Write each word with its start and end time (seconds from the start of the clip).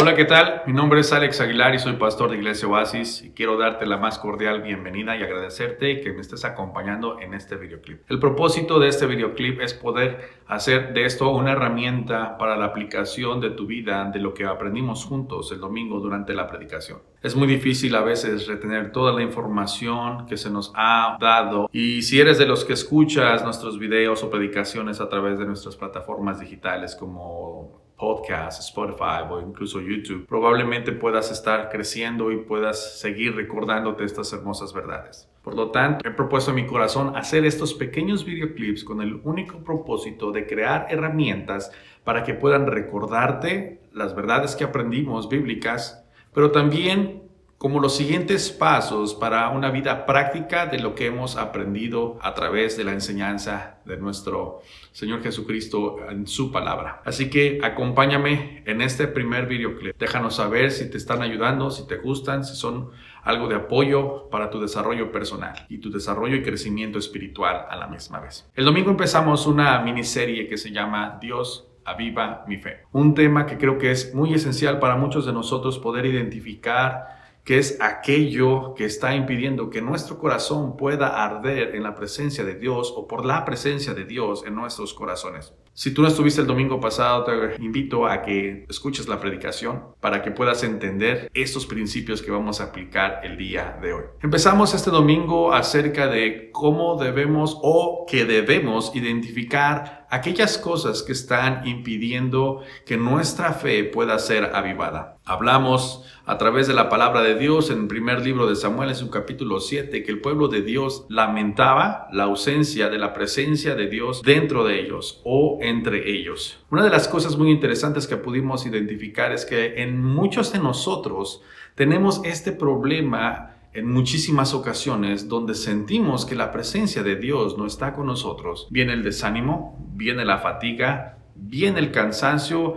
Hola, 0.00 0.14
¿qué 0.14 0.24
tal? 0.24 0.62
Mi 0.66 0.72
nombre 0.72 1.00
es 1.00 1.12
Alex 1.12 1.42
Aguilar 1.42 1.74
y 1.74 1.78
soy 1.78 1.92
pastor 1.92 2.30
de 2.30 2.38
Iglesia 2.38 2.66
Oasis 2.66 3.22
y 3.22 3.32
quiero 3.32 3.58
darte 3.58 3.84
la 3.84 3.98
más 3.98 4.18
cordial 4.18 4.62
bienvenida 4.62 5.14
y 5.14 5.22
agradecerte 5.22 6.00
que 6.00 6.14
me 6.14 6.22
estés 6.22 6.46
acompañando 6.46 7.20
en 7.20 7.34
este 7.34 7.56
videoclip. 7.56 8.10
El 8.10 8.18
propósito 8.18 8.78
de 8.80 8.88
este 8.88 9.04
videoclip 9.04 9.60
es 9.60 9.74
poder 9.74 10.40
hacer 10.46 10.94
de 10.94 11.04
esto 11.04 11.28
una 11.28 11.52
herramienta 11.52 12.38
para 12.38 12.56
la 12.56 12.64
aplicación 12.64 13.42
de 13.42 13.50
tu 13.50 13.66
vida 13.66 14.10
de 14.10 14.20
lo 14.20 14.32
que 14.32 14.46
aprendimos 14.46 15.04
juntos 15.04 15.52
el 15.52 15.60
domingo 15.60 16.00
durante 16.00 16.32
la 16.32 16.46
predicación. 16.48 17.00
Es 17.20 17.36
muy 17.36 17.46
difícil 17.46 17.94
a 17.94 18.00
veces 18.00 18.46
retener 18.46 18.92
toda 18.92 19.12
la 19.12 19.20
información 19.20 20.24
que 20.24 20.38
se 20.38 20.48
nos 20.48 20.72
ha 20.76 21.18
dado 21.20 21.68
y 21.74 22.00
si 22.00 22.18
eres 22.18 22.38
de 22.38 22.46
los 22.46 22.64
que 22.64 22.72
escuchas 22.72 23.44
nuestros 23.44 23.78
videos 23.78 24.22
o 24.22 24.30
predicaciones 24.30 24.98
a 24.98 25.10
través 25.10 25.38
de 25.38 25.44
nuestras 25.44 25.76
plataformas 25.76 26.40
digitales 26.40 26.96
como 26.96 27.89
podcast, 28.00 28.60
Spotify 28.60 29.22
o 29.30 29.40
incluso 29.40 29.80
YouTube, 29.80 30.26
probablemente 30.26 30.90
puedas 30.92 31.30
estar 31.30 31.68
creciendo 31.68 32.32
y 32.32 32.38
puedas 32.38 32.98
seguir 32.98 33.36
recordándote 33.36 34.04
estas 34.04 34.32
hermosas 34.32 34.72
verdades. 34.72 35.28
Por 35.42 35.54
lo 35.54 35.70
tanto, 35.70 36.08
he 36.08 36.10
propuesto 36.10 36.50
en 36.50 36.56
mi 36.56 36.66
corazón 36.66 37.14
hacer 37.14 37.44
estos 37.44 37.74
pequeños 37.74 38.24
videoclips 38.24 38.84
con 38.84 39.02
el 39.02 39.20
único 39.24 39.58
propósito 39.58 40.32
de 40.32 40.46
crear 40.46 40.86
herramientas 40.88 41.70
para 42.02 42.24
que 42.24 42.34
puedan 42.34 42.66
recordarte 42.66 43.82
las 43.92 44.14
verdades 44.14 44.56
que 44.56 44.64
aprendimos 44.64 45.28
bíblicas, 45.28 46.04
pero 46.32 46.50
también 46.50 47.29
como 47.60 47.78
los 47.78 47.94
siguientes 47.94 48.48
pasos 48.48 49.14
para 49.14 49.50
una 49.50 49.70
vida 49.70 50.06
práctica 50.06 50.64
de 50.64 50.78
lo 50.78 50.94
que 50.94 51.04
hemos 51.04 51.36
aprendido 51.36 52.18
a 52.22 52.32
través 52.32 52.78
de 52.78 52.84
la 52.84 52.92
enseñanza 52.92 53.80
de 53.84 53.98
nuestro 53.98 54.62
Señor 54.92 55.22
Jesucristo 55.22 55.98
en 56.08 56.26
su 56.26 56.52
palabra. 56.52 57.02
Así 57.04 57.28
que 57.28 57.60
acompáñame 57.62 58.62
en 58.64 58.80
este 58.80 59.08
primer 59.08 59.44
videoclip. 59.44 59.94
Déjanos 59.98 60.36
saber 60.36 60.70
si 60.70 60.90
te 60.90 60.96
están 60.96 61.20
ayudando, 61.20 61.70
si 61.70 61.86
te 61.86 61.98
gustan, 61.98 62.46
si 62.46 62.56
son 62.56 62.92
algo 63.24 63.46
de 63.46 63.56
apoyo 63.56 64.30
para 64.30 64.48
tu 64.48 64.58
desarrollo 64.58 65.12
personal 65.12 65.66
y 65.68 65.80
tu 65.80 65.90
desarrollo 65.90 66.36
y 66.36 66.42
crecimiento 66.42 66.98
espiritual 66.98 67.66
a 67.68 67.76
la 67.76 67.88
misma 67.88 68.20
vez. 68.20 68.48
El 68.54 68.64
domingo 68.64 68.90
empezamos 68.90 69.46
una 69.46 69.78
miniserie 69.80 70.48
que 70.48 70.56
se 70.56 70.70
llama 70.70 71.18
Dios 71.20 71.68
aviva 71.84 72.42
mi 72.48 72.56
fe. 72.56 72.84
Un 72.92 73.12
tema 73.12 73.44
que 73.44 73.58
creo 73.58 73.76
que 73.76 73.90
es 73.90 74.14
muy 74.14 74.32
esencial 74.32 74.78
para 74.78 74.96
muchos 74.96 75.26
de 75.26 75.34
nosotros 75.34 75.78
poder 75.78 76.06
identificar 76.06 77.19
que 77.44 77.58
es 77.58 77.78
aquello 77.80 78.74
que 78.74 78.84
está 78.84 79.14
impidiendo 79.14 79.70
que 79.70 79.82
nuestro 79.82 80.18
corazón 80.18 80.76
pueda 80.76 81.24
arder 81.24 81.74
en 81.74 81.82
la 81.82 81.94
presencia 81.94 82.44
de 82.44 82.54
Dios 82.54 82.92
o 82.96 83.06
por 83.06 83.24
la 83.24 83.44
presencia 83.44 83.94
de 83.94 84.04
Dios 84.04 84.44
en 84.46 84.54
nuestros 84.54 84.94
corazones. 84.94 85.52
Si 85.72 85.94
tú 85.94 86.02
no 86.02 86.08
estuviste 86.08 86.40
el 86.40 86.46
domingo 86.46 86.80
pasado, 86.80 87.24
te 87.24 87.62
invito 87.62 88.06
a 88.06 88.22
que 88.22 88.66
escuches 88.68 89.08
la 89.08 89.20
predicación 89.20 89.84
para 90.00 90.20
que 90.20 90.30
puedas 90.30 90.62
entender 90.62 91.30
estos 91.32 91.64
principios 91.64 92.20
que 92.20 92.30
vamos 92.30 92.60
a 92.60 92.64
aplicar 92.64 93.20
el 93.22 93.38
día 93.38 93.78
de 93.80 93.94
hoy. 93.94 94.04
Empezamos 94.20 94.74
este 94.74 94.90
domingo 94.90 95.54
acerca 95.54 96.08
de 96.08 96.50
cómo 96.52 97.02
debemos 97.02 97.56
o 97.62 98.04
que 98.06 98.24
debemos 98.24 98.94
identificar 98.94 99.99
aquellas 100.10 100.58
cosas 100.58 101.02
que 101.02 101.12
están 101.12 101.66
impidiendo 101.66 102.62
que 102.84 102.96
nuestra 102.96 103.52
fe 103.52 103.84
pueda 103.84 104.18
ser 104.18 104.50
avivada. 104.54 105.18
Hablamos 105.24 106.04
a 106.26 106.36
través 106.36 106.66
de 106.66 106.74
la 106.74 106.88
palabra 106.88 107.22
de 107.22 107.36
Dios 107.36 107.70
en 107.70 107.82
el 107.82 107.86
primer 107.86 108.24
libro 108.24 108.48
de 108.48 108.56
Samuel 108.56 108.90
en 108.90 108.96
su 108.96 109.10
capítulo 109.10 109.60
7 109.60 110.02
que 110.02 110.10
el 110.10 110.20
pueblo 110.20 110.48
de 110.48 110.62
Dios 110.62 111.06
lamentaba 111.08 112.08
la 112.12 112.24
ausencia 112.24 112.88
de 112.88 112.98
la 112.98 113.14
presencia 113.14 113.74
de 113.76 113.86
Dios 113.88 114.22
dentro 114.22 114.64
de 114.64 114.80
ellos 114.80 115.20
o 115.24 115.58
entre 115.62 116.10
ellos. 116.10 116.58
Una 116.70 116.84
de 116.84 116.90
las 116.90 117.06
cosas 117.06 117.36
muy 117.36 117.50
interesantes 117.50 118.06
que 118.06 118.16
pudimos 118.16 118.66
identificar 118.66 119.32
es 119.32 119.44
que 119.44 119.82
en 119.82 120.04
muchos 120.04 120.52
de 120.52 120.58
nosotros 120.58 121.42
tenemos 121.76 122.20
este 122.24 122.52
problema 122.52 123.49
en 123.72 123.90
muchísimas 123.90 124.52
ocasiones 124.52 125.28
donde 125.28 125.54
sentimos 125.54 126.26
que 126.26 126.34
la 126.34 126.50
presencia 126.50 127.02
de 127.02 127.16
Dios 127.16 127.56
no 127.56 127.66
está 127.66 127.92
con 127.92 128.06
nosotros. 128.06 128.66
Viene 128.70 128.92
el 128.92 129.02
desánimo, 129.02 129.78
viene 129.94 130.24
la 130.24 130.38
fatiga, 130.38 131.18
viene 131.34 131.78
el 131.78 131.92
cansancio 131.92 132.76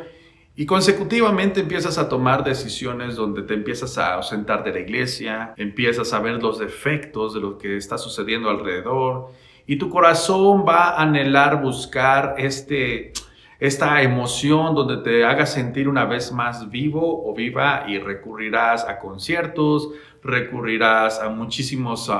y 0.55 0.67
consecutivamente 0.67 1.61
empiezas 1.61 1.97
a 1.97 2.07
tomar 2.07 2.43
decisiones 2.43 3.15
donde 3.15 3.41
te 3.41 3.55
empiezas 3.55 3.97
a 3.97 4.13
ausentar 4.13 4.63
de 4.63 4.71
la 4.71 4.79
iglesia, 4.81 5.55
empiezas 5.57 6.13
a 6.13 6.19
ver 6.19 6.41
los 6.41 6.59
defectos 6.59 7.33
de 7.33 7.39
lo 7.39 7.57
que 7.57 7.75
está 7.75 7.97
sucediendo 7.97 8.49
alrededor 8.49 9.31
y 9.65 9.77
tu 9.77 9.89
corazón 9.89 10.63
va 10.67 10.89
a 10.89 11.01
anhelar 11.01 11.59
buscar 11.59 12.35
este, 12.37 13.13
esta 13.59 14.01
emoción 14.03 14.75
donde 14.75 14.97
te 14.97 15.25
haga 15.25 15.47
sentir 15.47 15.87
una 15.87 16.05
vez 16.05 16.31
más 16.31 16.69
vivo 16.69 17.27
o 17.27 17.33
viva 17.33 17.85
y 17.87 17.97
recurrirás 17.97 18.87
a 18.87 18.99
conciertos, 18.99 19.89
recurrirás 20.23 21.19
a 21.19 21.29
muchísimos 21.29 22.11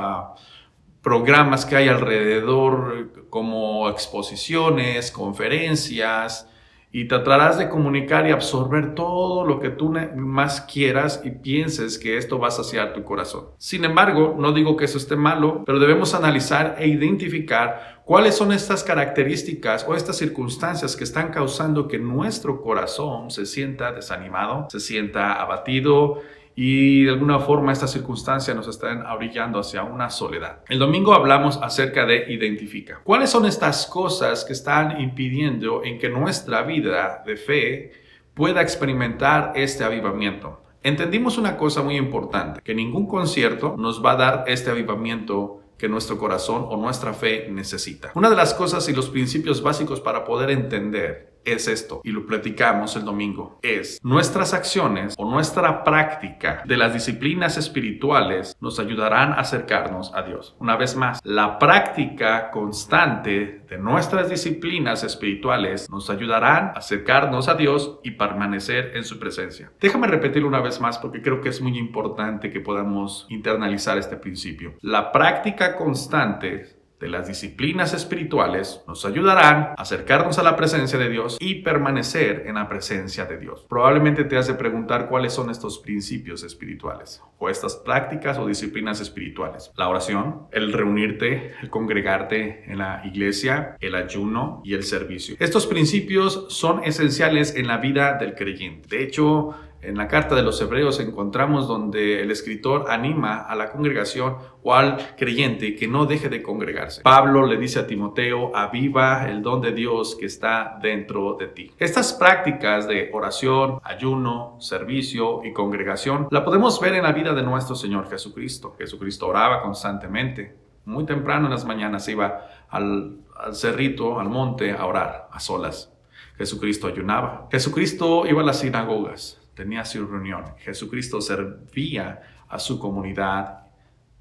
programas 1.02 1.66
que 1.66 1.76
hay 1.76 1.88
alrededor 1.88 3.26
como 3.30 3.88
exposiciones, 3.88 5.10
conferencias, 5.10 6.48
y 6.96 7.08
tratarás 7.08 7.58
de 7.58 7.68
comunicar 7.68 8.24
y 8.28 8.30
absorber 8.30 8.94
todo 8.94 9.44
lo 9.44 9.58
que 9.58 9.70
tú 9.70 9.92
más 10.14 10.60
quieras 10.60 11.20
y 11.24 11.30
pienses 11.32 11.98
que 11.98 12.16
esto 12.16 12.38
va 12.38 12.46
a 12.46 12.52
saciar 12.52 12.92
tu 12.92 13.02
corazón. 13.02 13.46
Sin 13.58 13.84
embargo, 13.84 14.36
no 14.38 14.52
digo 14.52 14.76
que 14.76 14.84
eso 14.84 14.98
esté 14.98 15.16
malo, 15.16 15.64
pero 15.66 15.80
debemos 15.80 16.14
analizar 16.14 16.76
e 16.78 16.86
identificar 16.86 18.00
cuáles 18.04 18.36
son 18.36 18.52
estas 18.52 18.84
características 18.84 19.84
o 19.88 19.96
estas 19.96 20.18
circunstancias 20.18 20.94
que 20.94 21.02
están 21.02 21.32
causando 21.32 21.88
que 21.88 21.98
nuestro 21.98 22.62
corazón 22.62 23.32
se 23.32 23.44
sienta 23.44 23.90
desanimado, 23.90 24.68
se 24.70 24.78
sienta 24.78 25.42
abatido 25.42 26.20
y 26.56 27.04
de 27.04 27.10
alguna 27.10 27.40
forma 27.40 27.72
estas 27.72 27.92
circunstancias 27.92 28.56
nos 28.56 28.68
están 28.68 29.04
abrillando 29.06 29.58
hacia 29.58 29.82
una 29.82 30.10
soledad. 30.10 30.60
El 30.68 30.78
domingo 30.78 31.14
hablamos 31.14 31.58
acerca 31.62 32.06
de 32.06 32.32
identifica. 32.32 33.00
¿Cuáles 33.02 33.30
son 33.30 33.46
estas 33.46 33.86
cosas 33.86 34.44
que 34.44 34.52
están 34.52 35.00
impidiendo 35.00 35.82
en 35.84 35.98
que 35.98 36.08
nuestra 36.08 36.62
vida 36.62 37.22
de 37.26 37.36
fe 37.36 37.92
pueda 38.34 38.62
experimentar 38.62 39.52
este 39.56 39.84
avivamiento? 39.84 40.62
Entendimos 40.82 41.38
una 41.38 41.56
cosa 41.56 41.82
muy 41.82 41.96
importante, 41.96 42.60
que 42.62 42.74
ningún 42.74 43.06
concierto 43.06 43.74
nos 43.78 44.04
va 44.04 44.12
a 44.12 44.16
dar 44.16 44.44
este 44.46 44.70
avivamiento 44.70 45.62
que 45.78 45.88
nuestro 45.88 46.18
corazón 46.18 46.66
o 46.68 46.76
nuestra 46.76 47.14
fe 47.14 47.48
necesita. 47.50 48.12
Una 48.14 48.30
de 48.30 48.36
las 48.36 48.54
cosas 48.54 48.88
y 48.88 48.92
los 48.92 49.08
principios 49.08 49.62
básicos 49.62 50.00
para 50.00 50.24
poder 50.24 50.50
entender 50.50 51.33
es 51.44 51.68
esto, 51.68 52.00
y 52.04 52.10
lo 52.10 52.26
platicamos 52.26 52.96
el 52.96 53.04
domingo, 53.04 53.58
es 53.62 54.00
nuestras 54.02 54.54
acciones 54.54 55.14
o 55.18 55.30
nuestra 55.30 55.84
práctica 55.84 56.62
de 56.66 56.76
las 56.76 56.92
disciplinas 56.92 57.56
espirituales 57.56 58.56
nos 58.60 58.78
ayudarán 58.78 59.32
a 59.32 59.36
acercarnos 59.36 60.12
a 60.14 60.22
Dios. 60.22 60.56
Una 60.58 60.76
vez 60.76 60.96
más, 60.96 61.20
la 61.24 61.58
práctica 61.58 62.50
constante 62.50 63.64
de 63.68 63.78
nuestras 63.78 64.28
disciplinas 64.30 65.04
espirituales 65.04 65.90
nos 65.90 66.10
ayudarán 66.10 66.68
a 66.68 66.78
acercarnos 66.78 67.48
a 67.48 67.54
Dios 67.54 67.98
y 68.02 68.12
permanecer 68.12 68.92
en 68.94 69.04
su 69.04 69.18
presencia. 69.18 69.72
Déjame 69.80 70.06
repetirlo 70.06 70.48
una 70.48 70.60
vez 70.60 70.80
más 70.80 70.98
porque 70.98 71.22
creo 71.22 71.40
que 71.40 71.48
es 71.48 71.60
muy 71.60 71.78
importante 71.78 72.50
que 72.50 72.60
podamos 72.60 73.26
internalizar 73.28 73.98
este 73.98 74.16
principio. 74.16 74.74
La 74.80 75.12
práctica 75.12 75.76
constante 75.76 76.83
de 77.04 77.10
las 77.10 77.28
disciplinas 77.28 77.92
espirituales 77.92 78.82
nos 78.88 79.04
ayudarán 79.04 79.74
a 79.76 79.82
acercarnos 79.82 80.38
a 80.38 80.42
la 80.42 80.56
presencia 80.56 80.98
de 80.98 81.10
Dios 81.10 81.36
y 81.38 81.56
permanecer 81.56 82.44
en 82.46 82.54
la 82.54 82.66
presencia 82.66 83.26
de 83.26 83.36
Dios. 83.36 83.66
Probablemente 83.68 84.24
te 84.24 84.38
has 84.38 84.46
de 84.46 84.54
preguntar 84.54 85.10
cuáles 85.10 85.34
son 85.34 85.50
estos 85.50 85.80
principios 85.80 86.42
espirituales 86.44 87.22
o 87.38 87.50
estas 87.50 87.76
prácticas 87.76 88.38
o 88.38 88.46
disciplinas 88.46 89.02
espirituales. 89.02 89.70
La 89.76 89.90
oración, 89.90 90.46
el 90.50 90.72
reunirte, 90.72 91.52
el 91.60 91.68
congregarte 91.68 92.72
en 92.72 92.78
la 92.78 93.02
iglesia, 93.04 93.76
el 93.80 93.96
ayuno 93.96 94.62
y 94.64 94.72
el 94.72 94.82
servicio. 94.82 95.36
Estos 95.40 95.66
principios 95.66 96.46
son 96.48 96.84
esenciales 96.84 97.54
en 97.54 97.66
la 97.66 97.76
vida 97.76 98.16
del 98.16 98.34
creyente. 98.34 98.88
De 98.88 99.02
hecho, 99.02 99.54
en 99.86 99.96
la 99.96 100.08
carta 100.08 100.34
de 100.34 100.42
los 100.42 100.60
hebreos 100.60 100.98
encontramos 101.00 101.68
donde 101.68 102.22
el 102.22 102.30
escritor 102.30 102.86
anima 102.90 103.40
a 103.40 103.54
la 103.54 103.70
congregación 103.70 104.36
o 104.62 104.74
al 104.74 104.96
creyente 105.16 105.76
que 105.76 105.86
no 105.86 106.06
deje 106.06 106.28
de 106.28 106.42
congregarse. 106.42 107.02
Pablo 107.02 107.46
le 107.46 107.56
dice 107.56 107.80
a 107.80 107.86
Timoteo, 107.86 108.54
aviva 108.56 109.28
el 109.28 109.42
don 109.42 109.60
de 109.60 109.72
Dios 109.72 110.16
que 110.18 110.26
está 110.26 110.78
dentro 110.82 111.36
de 111.38 111.48
ti. 111.48 111.70
Estas 111.78 112.14
prácticas 112.14 112.88
de 112.88 113.10
oración, 113.12 113.78
ayuno, 113.82 114.56
servicio 114.60 115.44
y 115.44 115.52
congregación 115.52 116.28
la 116.30 116.44
podemos 116.44 116.80
ver 116.80 116.94
en 116.94 117.02
la 117.02 117.12
vida 117.12 117.34
de 117.34 117.42
nuestro 117.42 117.76
Señor 117.76 118.08
Jesucristo. 118.08 118.74
Jesucristo 118.78 119.28
oraba 119.28 119.62
constantemente. 119.62 120.56
Muy 120.86 121.04
temprano 121.04 121.46
en 121.46 121.52
las 121.52 121.64
mañanas 121.64 122.08
iba 122.08 122.46
al, 122.68 123.18
al 123.36 123.54
cerrito, 123.54 124.20
al 124.20 124.28
monte, 124.28 124.72
a 124.72 124.84
orar 124.84 125.28
a 125.30 125.40
solas. 125.40 125.90
Jesucristo 126.36 126.88
ayunaba. 126.88 127.48
Jesucristo 127.50 128.26
iba 128.26 128.42
a 128.42 128.44
las 128.44 128.60
sinagogas 128.60 129.43
tenía 129.54 129.84
su 129.84 130.06
reunión. 130.06 130.44
Jesucristo 130.58 131.20
servía 131.20 132.22
a 132.48 132.58
su 132.58 132.78
comunidad 132.78 133.64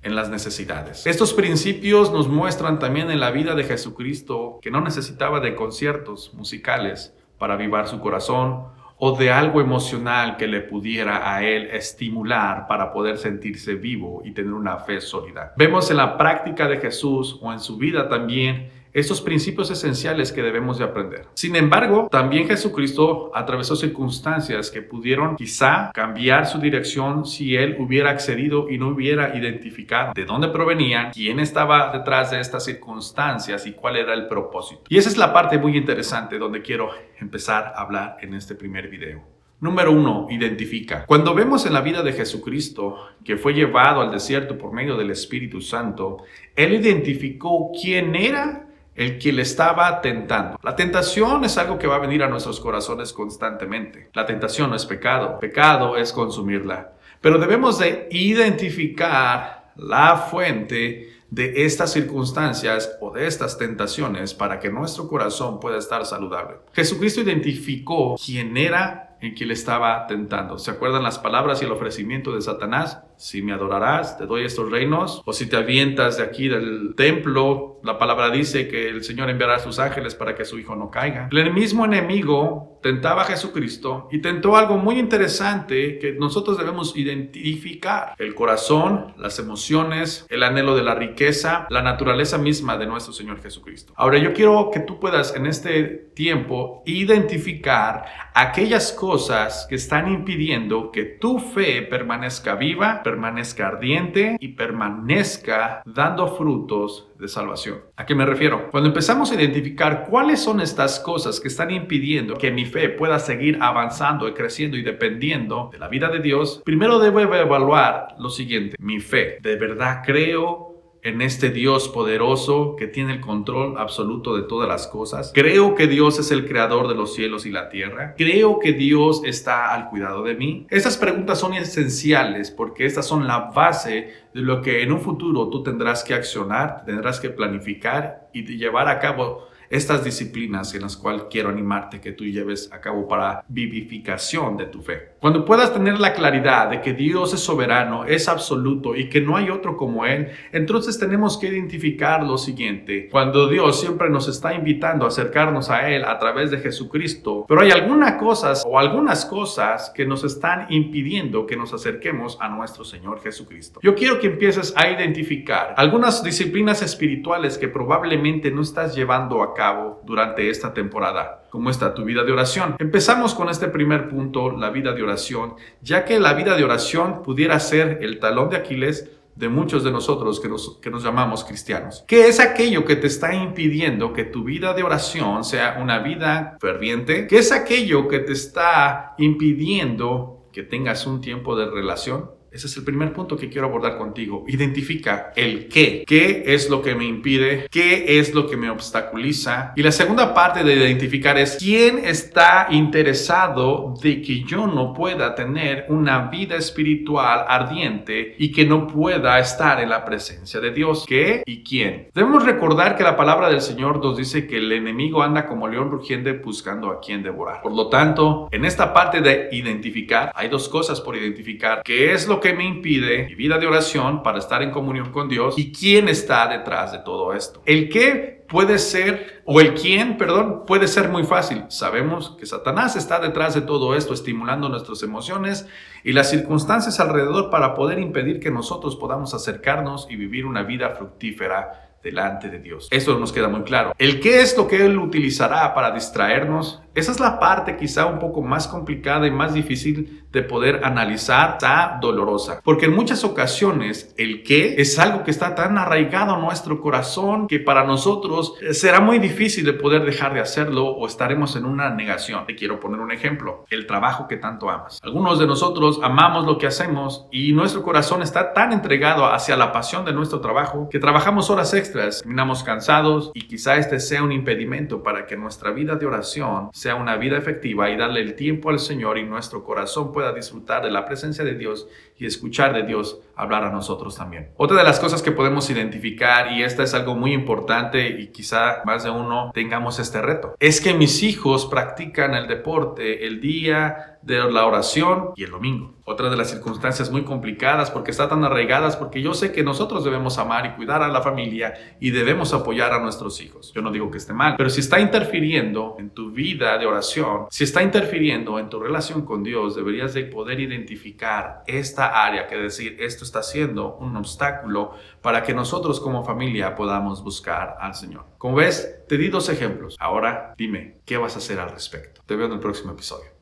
en 0.02 0.16
las 0.16 0.30
necesidades. 0.30 1.08
Estos 1.08 1.34
principios 1.34 2.12
nos 2.12 2.28
muestran 2.28 2.80
también 2.80 3.10
en 3.10 3.20
la 3.20 3.32
vida 3.32 3.56
de 3.56 3.64
Jesucristo 3.64 4.60
que 4.62 4.70
no 4.70 4.82
necesitaba 4.82 5.40
de 5.40 5.56
conciertos 5.56 6.34
musicales 6.34 7.16
para 7.38 7.54
avivar 7.56 7.88
su 7.88 8.00
corazón 8.00 8.68
o 8.98 9.18
de 9.18 9.32
algo 9.32 9.60
emocional 9.60 10.38
que 10.38 10.48
le 10.48 10.62
pudiera 10.62 11.34
a 11.34 11.44
él 11.44 11.70
estimular 11.72 12.68
para 12.68 12.92
poder 12.94 13.18
sentirse 13.18 13.76
vivo 13.76 14.22
y 14.24 14.32
tener 14.32 14.54
una 14.54 14.78
fe 14.78 15.02
sólida. 15.02 15.54
Vemos 15.58 15.90
en 15.90 15.98
la 15.98 16.18
práctica 16.18 16.68
de 16.68 16.78
Jesús 16.78 17.40
o 17.42 17.52
en 17.52 17.60
su 17.60 17.78
vida 17.78 18.08
también 18.08 18.83
estos 18.94 19.22
principios 19.22 19.72
esenciales 19.72 20.31
que 20.31 20.44
debemos 20.44 20.78
de 20.78 20.86
aprender. 20.86 21.28
Sin 21.34 21.56
embargo, 21.56 22.07
también 22.12 22.48
Jesucristo 22.48 23.31
atravesó 23.34 23.75
circunstancias 23.75 24.69
que 24.69 24.81
pudieron 24.81 25.36
quizá 25.36 25.92
cambiar 25.94 26.45
su 26.45 26.60
dirección 26.60 27.25
si 27.25 27.56
él 27.56 27.75
hubiera 27.80 28.12
accedido 28.12 28.69
y 28.69 28.78
no 28.78 28.90
hubiera 28.90 29.36
identificado 29.36 30.13
de 30.13 30.25
dónde 30.25 30.50
provenían, 30.50 31.12
quién 31.12 31.40
estaba 31.40 31.92
detrás 31.92 32.31
de 32.31 32.40
estas 32.40 32.66
circunstancias 32.66 33.66
y 33.66 33.72
cuál 33.72 33.98
era 33.98 34.13
el 34.13 34.28
propósito. 34.28 34.84
Y 34.90 34.98
esa 34.98 35.10
es 35.10 35.18
la 35.18 35.34
parte 35.34 35.57
muy 35.57 35.75
interesante 35.75 36.38
donde 36.38 36.62
quiero 36.62 36.89
empezar 37.19 37.74
a 37.75 37.81
hablar 37.81 38.18
en 38.22 38.34
este 38.36 38.56
primer 38.56 38.89
video. 38.89 39.34
Número 39.60 39.94
uno, 39.94 40.28
identifica. 40.30 41.06
Cuando 41.06 41.34
vemos 41.34 41.66
en 41.66 41.72
la 41.72 41.80
vida 41.80 42.04
de 42.04 42.12
Jesucristo 42.12 42.98
que 43.24 43.38
fue 43.38 43.54
llevado 43.54 44.01
al 44.01 44.12
desierto 44.12 44.57
por 44.57 44.74
medio 44.74 44.98
del 44.98 45.10
Espíritu 45.10 45.62
Santo, 45.62 46.18
Él 46.54 46.74
identificó 46.74 47.72
quién 47.81 48.13
era 48.13 48.68
el 48.95 49.18
que 49.18 49.31
le 49.31 49.42
estaba 49.42 50.01
tentando. 50.01 50.60
La 50.63 50.75
tentación 50.75 51.44
es 51.44 51.57
algo 51.57 51.78
que 51.78 51.88
va 51.88 51.95
a 51.95 52.00
venir 52.00 52.24
a 52.24 52.30
nuestros 52.30 52.60
corazones 52.60 53.13
constantemente. 53.13 54.10
La 54.13 54.25
tentación 54.25 54.69
no 54.69 54.75
es 54.75 54.86
pecado, 54.86 55.40
pecado 55.40 55.98
es 55.98 56.13
consumirla. 56.13 56.94
Pero 57.22 57.38
debemos 57.38 57.80
de 57.80 58.07
identificar 58.12 59.72
la 59.75 60.18
fuente 60.18 61.13
de 61.30 61.66
estas 61.66 61.92
circunstancias 61.92 62.95
o 63.01 63.10
de 63.10 63.25
estas 63.25 63.57
tentaciones 63.57 64.36
para 64.36 64.60
que 64.60 64.69
nuestro 64.69 65.07
corazón 65.07 65.60
pueda 65.60 65.80
estar 65.80 66.06
saludable. 66.06 66.57
Jesucristo 66.74 67.22
identificó 67.22 68.16
quién 68.24 68.56
era 68.56 69.12
en 69.24 69.34
quien 69.34 69.48
le 69.48 69.54
estaba 69.54 70.06
tentando. 70.06 70.58
¿Se 70.58 70.70
acuerdan 70.70 71.02
las 71.02 71.18
palabras 71.18 71.62
y 71.62 71.66
el 71.66 71.72
ofrecimiento 71.72 72.36
de 72.36 72.42
Satanás? 72.42 73.02
Si 73.16 73.42
me 73.42 73.54
adorarás, 73.54 74.18
te 74.18 74.25
doy 74.25 74.44
estos 74.44 74.70
reinos. 74.70 75.22
O 75.25 75.31
si 75.31 75.48
te 75.48 75.56
avientas 75.56 76.18
de 76.18 76.24
aquí 76.24 76.50
del 76.50 76.94
templo, 76.96 77.80
la 77.84 77.98
palabra 77.98 78.30
dice 78.30 78.68
que 78.68 78.90
el 78.90 79.04
Señor 79.04 79.30
enviará 79.30 79.56
a 79.56 79.60
sus 79.60 79.80
ángeles 79.80 80.14
para 80.14 80.36
que 80.36 80.44
su 80.44 80.60
hijo 80.60 80.75
no 80.75 80.92
caiga. 80.92 81.30
El 81.31 81.54
mismo 81.54 81.86
enemigo 81.86 82.73
tentaba 82.84 83.24
a 83.24 83.26
Jesucristo 83.26 84.08
y 84.12 84.20
tentó 84.20 84.56
algo 84.56 84.78
muy 84.78 85.00
interesante 85.00 85.98
que 85.98 86.14
nosotros 86.14 86.58
debemos 86.58 86.96
identificar. 86.96 88.14
El 88.20 88.36
corazón, 88.36 89.14
las 89.18 89.40
emociones, 89.40 90.28
el 90.30 90.44
anhelo 90.44 90.76
de 90.76 90.84
la 90.84 90.94
riqueza, 90.94 91.66
la 91.70 91.82
naturaleza 91.82 92.38
misma 92.38 92.78
de 92.78 92.86
nuestro 92.86 93.14
Señor 93.14 93.42
Jesucristo. 93.42 93.94
Ahora 93.96 94.20
yo 94.20 94.34
quiero 94.34 94.70
que 94.72 94.82
tú 94.82 95.00
puedas 95.00 95.36
en 95.36 95.48
este 95.48 95.84
tiempo 96.14 96.84
identificar 96.86 98.06
aquellas 98.36 98.92
cosas 98.92 99.66
que 99.68 99.76
están 99.76 100.12
impidiendo 100.12 100.92
que 100.92 101.06
tu 101.06 101.40
fe 101.40 101.82
permanezca 101.82 102.56
viva 102.56 103.02
permanezca 103.04 103.68
ardiente 103.68 104.38
y 104.40 104.50
permanezca 104.50 105.82
dando 105.86 106.36
frutos 106.36 107.10
de 107.20 107.28
salvación. 107.28 107.80
¿A 107.96 108.06
qué 108.06 108.16
me 108.16 108.26
refiero? 108.26 108.70
Cuando 108.70 108.90
empezamos 108.90 109.32
a 109.32 109.36
identificar 109.36 110.06
cuáles 110.10 110.42
son 110.42 110.60
estas 110.60 111.00
cosas 111.00 111.40
que 111.40 111.48
están 111.48 111.72
impidiendo 111.72 112.36
que 112.36 112.52
mi 112.52 112.66
fe 112.74 112.90
pueda 112.90 113.20
seguir 113.20 113.60
avanzando 113.62 114.28
y 114.28 114.34
creciendo 114.34 114.75
y 114.75 114.81
dependiendo 114.81 115.70
de 115.72 115.78
la 115.78 115.88
vida 115.88 116.10
de 116.10 116.20
Dios, 116.20 116.62
primero 116.66 117.00
debo 117.00 117.20
evaluar 117.20 118.16
lo 118.18 118.30
siguiente. 118.30 118.75
Mi 118.80 119.00
fe, 119.00 119.38
¿de 119.42 119.56
verdad 119.56 120.02
creo 120.04 120.74
en 121.04 121.22
este 121.22 121.50
Dios 121.50 121.90
poderoso 121.90 122.75
que 122.78 122.88
tiene 122.88 123.14
el 123.14 123.20
control 123.20 123.78
absoluto 123.78 124.38
de 124.38 124.44
todas 124.44 124.70
las 124.70 124.88
cosas. 124.88 125.31
Creo 125.36 125.75
que 125.75 125.88
Dios 125.88 126.18
es 126.18 126.31
el 126.31 126.48
creador 126.48 126.88
de 126.88 126.96
los 126.96 127.14
cielos 127.14 127.46
y 127.46 127.52
la 127.52 127.68
tierra. 127.68 128.16
Creo 128.18 128.58
que 128.58 128.72
Dios 128.72 129.22
está 129.25 129.74
al 129.74 129.90
cuidado 129.90 130.24
de 130.24 130.36
mí. 130.36 130.66
Estas 130.70 130.98
preguntas 130.98 131.40
son 131.40 131.54
esenciales 131.56 132.52
porque 132.52 132.86
estas 132.86 133.06
son 133.06 133.28
la 133.28 133.52
base 133.54 134.14
de 134.34 134.42
lo 134.42 134.62
que 134.62 134.81
en 134.81 134.94
un 134.94 135.02
futuro 135.02 135.50
tú 135.50 135.62
tendrás 135.62 136.06
que 136.06 136.14
accionar, 136.14 136.86
tendrás 136.86 137.20
que 137.20 137.30
planificar 137.30 138.30
y 138.31 138.44
llevar 138.56 138.88
a 138.88 139.00
cabo 139.00 139.50
estas 139.74 140.04
disciplinas 140.04 140.75
en 140.75 140.84
las 140.84 140.96
cuales 140.96 141.24
quiero 141.31 141.50
animarte 141.50 142.00
que 142.00 142.12
tú 142.12 142.25
lleves 142.25 142.72
a 142.72 142.80
cabo 142.80 143.08
para 143.08 143.44
vivificación 143.48 144.56
de 144.56 144.68
tu 144.68 144.84
fe. 144.84 145.14
Cuando 145.20 145.46
puedas 145.46 145.74
tener 145.74 146.00
la 146.00 146.14
claridad 146.14 146.70
de 146.70 146.80
que 146.80 146.94
Dios 146.94 147.34
es 147.34 147.40
soberano, 147.40 148.06
es 148.06 148.30
absoluto 148.30 148.96
y 148.96 149.10
que 149.10 149.20
no 149.20 149.36
hay 149.36 149.50
otro 149.50 149.75
como 149.75 150.06
Él, 150.06 150.30
entonces 150.52 151.00
tenemos 151.00 151.40
que 151.40 151.48
identificar 151.48 152.24
lo 152.24 152.38
siguiente. 152.38 153.10
Cuando 153.10 153.48
Dios 153.48 153.80
siempre 153.80 154.12
nos 154.12 154.28
está 154.28 154.54
invitando 154.54 155.06
a 155.06 155.08
acercarnos 155.08 155.72
a 155.72 155.90
Él 155.90 156.06
a 156.06 156.20
través 156.20 156.52
de 156.52 156.60
Jesucristo, 156.60 157.46
pero 157.48 157.62
hay 157.62 157.72
algunas 157.72 158.14
cosas 158.22 158.64
o 158.68 158.78
algunas 158.78 159.25
cosas 159.25 159.92
que 159.96 160.06
nos 160.06 160.24
están 160.24 160.68
impidiendo 160.70 161.48
que 161.48 161.58
nos 161.58 161.74
acerquemos 161.74 162.38
a 162.40 162.48
nuestro 162.48 162.84
Señor 162.84 163.24
Jesucristo. 163.24 163.80
Yo 163.81 163.96
quiero 163.96 164.20
que 164.20 164.28
empieces 164.28 164.72
a 164.78 164.88
identificar 164.88 165.74
algunas 165.78 166.24
disciplinas 166.24 166.84
espirituales 166.84 167.58
que 167.58 167.70
probablemente 167.70 168.52
no 168.52 168.62
estás 168.62 168.96
llevando 168.96 169.42
a 169.42 169.56
cabo 169.56 169.62
durante 170.04 170.50
esta 170.50 170.74
temporada. 170.74 171.44
¿Cómo 171.50 171.69
está 171.69 171.94
tu 171.94 172.04
vida 172.04 172.24
de 172.24 172.31
oración? 172.31 172.75
Empezamos 172.80 173.33
con 173.36 173.50
este 173.50 173.68
primer 173.68 174.10
punto, 174.10 174.51
la 174.51 174.69
vida 174.69 174.94
de 174.94 175.04
oración, 175.04 175.56
ya 175.81 176.06
que 176.06 176.19
la 176.19 176.33
vida 176.33 176.56
de 176.57 176.63
oración 176.63 177.21
pudiera 177.24 177.60
ser 177.60 178.00
el 178.01 178.19
talón 178.19 178.50
de 178.50 178.57
Aquiles 178.57 179.12
de 179.36 179.50
muchos 179.50 179.83
de 179.83 179.92
nosotros 179.92 180.39
que 180.39 180.48
nos, 180.48 180.77
que 180.80 180.89
nos 180.89 181.04
llamamos 181.04 181.44
cristianos. 181.44 182.04
¿Qué 182.07 182.27
es 182.27 182.39
aquello 182.39 182.86
que 182.86 182.95
te 182.95 183.07
está 183.07 183.33
impidiendo 183.33 184.13
que 184.13 184.25
tu 184.25 184.44
vida 184.44 184.74
de 184.74 184.83
oración 184.83 185.44
sea 185.44 185.77
una 185.81 186.00
vida 186.00 186.57
ferviente? 186.60 187.27
¿Qué 187.27 187.39
es 187.39 187.51
aquello 187.51 188.07
que 188.07 188.19
te 188.19 188.33
está 188.33 189.15
impidiendo 189.18 190.48
que 190.51 190.63
tengas 190.63 191.07
un 191.07 191.19
tiempo 191.19 191.56
de 191.56 191.69
relación? 191.69 192.30
Ese 192.54 192.68
es 192.68 192.78
el 192.78 192.84
primer 192.84 193.12
punto 193.14 193.36
que 193.36 193.50
quiero 193.50 193.66
abordar 193.66 193.98
contigo. 193.98 194.46
Identifica 194.48 195.34
el 195.36 195.68
qué. 195.68 196.04
¿Qué 196.06 196.44
es 196.46 196.70
lo 196.70 196.84
que 196.84 196.94
me 196.94 197.04
impide? 197.04 197.68
¿Qué 197.72 198.20
es 198.20 198.32
lo 198.36 198.48
que 198.48 198.58
me 198.58 198.70
obstaculiza? 198.70 199.74
Y 199.76 199.82
la 199.82 199.92
segunda 199.92 200.36
parte 200.36 200.64
de 200.64 200.76
identificar 200.76 201.36
es 201.40 201.58
quién 201.60 202.06
está 202.06 202.68
interesado 202.70 203.96
de 204.04 204.22
que 204.22 204.44
yo 204.44 204.68
no 204.68 204.94
pueda 204.94 205.34
tener 205.34 205.88
una 205.90 206.30
vida 206.30 206.56
espiritual 206.56 207.44
ardiente 207.48 208.36
y 208.38 208.52
que 208.52 208.66
no 208.66 208.86
pueda 208.86 209.40
estar 209.40 209.80
en 209.80 209.90
la 209.90 210.06
presencia 210.06 210.60
de 210.60 210.70
Dios. 210.70 211.06
¿Qué 211.08 211.42
y 211.48 211.64
quién? 211.64 212.10
Debemos 212.14 212.46
recordar 212.46 212.96
que 212.96 213.04
la 213.04 213.18
palabra 213.18 213.50
del 213.50 213.62
Señor 213.62 213.98
nos 213.98 214.16
dice 214.16 214.46
que 214.46 214.58
el 214.58 214.72
enemigo 214.72 215.24
anda 215.24 215.48
como 215.48 215.68
león 215.68 215.90
rugiente 215.90 216.34
buscando 216.34 216.92
a 216.92 217.00
quien 217.00 217.24
devorar. 217.24 217.64
Por 217.64 217.72
lo 217.72 217.90
tanto, 217.90 218.48
en 218.52 218.64
esta 218.64 218.94
parte 218.94 219.22
de 219.22 219.50
identificar, 219.52 220.32
hay 220.36 220.50
dos 220.50 220.70
cosas 220.70 221.02
por 221.02 221.16
identificar. 221.16 221.82
¿Qué 221.84 222.14
es 222.14 222.28
lo 222.28 222.43
que 222.44 222.54
me 222.54 222.66
impide 222.66 223.25
mi 223.25 223.36
vida 223.36 223.58
de 223.58 223.65
oración 223.65 224.22
para 224.22 224.38
estar 224.38 224.62
en 224.62 224.70
comunión 224.70 225.12
con 225.12 225.29
Dios 225.29 225.58
y 225.58 225.72
quién 225.72 226.10
está 226.10 226.46
detrás 226.48 226.91
de 226.91 227.00
todo 227.00 227.34
esto. 227.34 227.63
El 227.65 227.89
qué 227.89 228.44
puede 228.50 228.77
ser, 228.77 229.41
o 229.46 229.62
el 229.62 229.74
quién, 229.74 230.18
perdón, 230.18 230.65
puede 230.68 230.88
ser 230.88 231.10
muy 231.10 231.24
fácil. 231.24 231.63
Sabemos 231.70 232.36
que 232.38 232.46
Satanás 232.46 232.96
está 232.96 233.20
detrás 233.20 233.56
de 233.56 233.62
todo 233.62 233.96
esto, 233.96 234.13
estimulando 234.13 234.70
nuestras 234.70 235.01
emociones 235.01 235.68
y 236.03 236.12
las 236.12 236.29
circunstancias 236.29 237.00
alrededor 237.00 237.50
para 237.50 237.74
poder 237.74 237.98
impedir 237.98 238.39
que 238.39 238.51
nosotros 238.51 238.96
podamos 238.98 239.34
acercarnos 239.34 240.06
y 240.10 240.18
vivir 240.18 240.46
una 240.46 240.63
vida 240.63 240.91
fructífera 240.91 241.98
delante 242.03 242.50
de 242.50 242.60
Dios. 242.60 242.89
Eso 242.91 243.18
nos 243.18 243.32
queda 243.32 243.48
muy 243.48 243.63
claro. 243.63 243.94
El 243.98 244.20
qué 244.20 244.41
es 244.41 244.56
lo 244.58 244.68
que 244.68 244.86
Él 244.86 245.00
utilizará 245.00 245.74
para 245.74 245.91
distraernos 245.91 246.83
esa 246.96 247.12
es 247.12 247.20
la 247.20 247.40
parte 247.40 247.76
quizá 247.78 248.06
un 248.06 248.20
poco 248.20 248.42
más 248.42 248.68
complicada 248.68 249.28
y 249.28 249.32
más 249.32 249.54
difícil 249.54 250.24
de 250.32 250.42
poder 250.42 250.82
analizar, 250.84 251.52
está 251.54 251.98
dolorosa, 252.02 252.60
porque 252.64 252.86
en 252.86 252.96
muchas 252.96 253.24
ocasiones 253.24 254.14
el 254.18 254.44
qué 254.44 254.76
es 254.78 254.98
algo 254.98 255.24
que 255.24 255.32
está 255.32 255.56
tan 255.56 255.78
arraigado 255.78 256.34
a 256.34 256.40
nuestro 256.40 256.82
corazón 256.82 257.48
que 257.48 257.60
para 257.60 257.84
nosotros 257.84 258.56
será 258.72 259.00
muy 259.00 259.20
difícil 259.20 259.64
de 259.66 259.74
poder 259.74 260.04
dejar 260.04 260.34
de 260.34 260.40
hacerlo 260.40 260.88
o 260.88 261.06
estaremos 261.06 261.56
en 261.56 261.66
una 261.66 261.90
negación. 261.92 262.46
Te 262.46 262.56
quiero 262.56 262.80
poner 262.80 263.00
un 263.00 263.12
ejemplo, 263.12 263.66
el 263.70 263.86
trabajo 263.86 264.28
que 264.28 264.38
tanto 264.38 264.70
amas. 264.70 265.00
Algunos 265.04 265.40
de 265.40 265.48
nosotros 265.48 266.00
amamos 266.04 266.46
lo 266.46 266.58
que 266.58 266.68
hacemos 266.68 267.28
y 267.32 267.54
nuestro 267.54 267.84
corazón 267.84 268.22
está 268.22 268.54
tan 268.54 268.74
entregado 268.74 269.26
hacia 269.26 269.56
la 269.56 269.72
pasión 269.72 270.06
de 270.06 270.14
nuestro 270.14 270.42
trabajo 270.42 270.90
que 270.90 271.00
trabajamos 271.00 271.50
horas 271.50 271.74
extras, 271.74 272.20
terminamos 272.20 272.64
cansados 272.64 273.32
y 273.34 273.48
quizá 273.48 273.78
este 273.78 274.00
sea 274.00 274.24
un 274.24 274.32
impedimento 274.32 275.04
para 275.04 275.26
que 275.26 275.38
nuestra 275.38 275.72
vida 275.72 275.96
de 275.96 276.06
oración 276.06 276.70
sea 276.84 276.96
una 276.96 277.16
vida 277.16 277.38
efectiva 277.38 277.90
y 277.90 277.96
darle 277.96 278.20
el 278.20 278.36
tiempo 278.36 278.70
al 278.70 278.78
Señor 278.78 279.18
y 279.18 279.24
nuestro 279.24 279.63
corazón 279.63 280.12
pueda 280.12 280.34
disfrutar 280.34 280.84
de 280.84 280.92
la 280.92 281.06
presencia 281.06 281.46
de 281.46 281.56
Dios 281.56 281.88
y 282.24 282.25
escuchar 282.25 282.74
de 282.74 282.84
Dios 282.84 283.20
hablar 283.36 283.65
a 283.65 283.72
nosotros 283.72 284.15
también. 284.15 284.51
Otra 284.56 284.77
de 284.77 284.84
las 284.84 285.00
cosas 285.00 285.22
que 285.22 285.32
podemos 285.32 285.70
identificar, 285.70 286.53
y 286.53 286.63
esta 286.63 286.84
es 286.84 286.94
algo 286.94 287.15
muy 287.15 287.34
importante 287.34 288.08
y 288.08 288.27
quizá 288.27 288.82
más 288.86 289.03
de 289.03 289.10
uno 289.10 289.51
tengamos 289.53 290.00
este 290.00 290.22
reto, 290.22 290.56
es 290.60 290.80
que 290.80 290.94
mis 290.94 291.22
hijos 291.24 291.65
practican 291.65 292.34
el 292.34 292.48
deporte 292.48 293.27
el 293.27 293.42
día 293.42 294.13
de 294.22 294.39
la 294.50 294.65
oración 294.65 295.32
y 295.36 295.44
el 295.44 295.51
domingo. 295.51 295.96
Otra 296.06 296.30
de 296.30 296.38
las 296.38 296.50
circunstancias 296.50 297.12
muy 297.12 297.24
complicadas 297.24 297.92
porque 297.92 298.12
están 298.12 298.30
tan 298.30 298.44
arraigadas 298.44 298.96
porque 298.96 299.22
yo 299.22 299.34
sé 299.34 299.51
que 299.51 299.63
nosotros 299.63 300.03
debemos 300.03 300.38
amar 300.38 300.65
y 300.65 300.72
cuidar 300.72 301.01
a 301.01 301.08
la 301.08 301.22
familia 301.22 301.74
y 302.00 302.12
debemos 302.12 302.53
apoyar 302.53 302.94
a 302.94 303.00
nuestros 303.00 303.42
hijos. 303.42 303.72
Yo 303.74 303.82
no 303.82 303.92
digo 303.92 304.12
que 304.12 304.18
esté 304.18 304.34
mal, 304.34 304.56
pero 304.58 304.70
si 304.70 304.82
está 304.82 305.00
interfiriendo 305.00 305.96
en 306.00 306.10
tu 306.10 306.32
vida 306.32 306.77
de 306.77 306.86
oración, 306.86 307.48
si 307.50 307.63
está 307.63 307.84
interfiriendo 307.84 308.60
en 308.60 308.70
tu 308.70 308.80
relación 308.80 309.25
con 309.25 309.44
Dios, 309.44 309.75
deberías 309.75 310.13
de 310.13 310.24
poder 310.24 310.60
identificar 310.60 311.63
esta 311.68 312.12
área 312.13 312.48
que 312.48 312.55
decir 312.55 312.98
esto 313.00 313.24
está 313.24 313.41
siendo 313.43 313.96
un 313.96 314.15
obstáculo 314.15 314.93
para 315.22 315.43
que 315.43 315.53
nosotros 315.53 316.00
como 316.00 316.24
familia 316.24 316.75
podamos 316.75 317.24
buscar 317.24 317.77
al 317.79 317.96
Señor. 317.96 318.25
Como 318.38 318.55
ves, 318.55 319.00
te 319.08 319.17
di 319.17 319.29
dos 319.29 319.50
ejemplos. 319.50 319.96
Ahora 320.00 320.53
dime, 320.58 321.00
¿qué 321.05 321.17
vas 321.17 321.36
a 321.36 321.39
hacer 321.39 321.60
al 321.60 321.72
respecto? 321.72 322.22
Te 322.25 322.36
veo 322.36 322.48
en 322.48 322.53
el 322.53 322.60
próximo 322.60 322.91
episodio. 322.91 323.33